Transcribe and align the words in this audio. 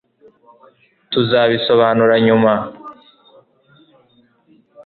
tuzabisobanura 1.11 2.15
nyuma 2.25 2.53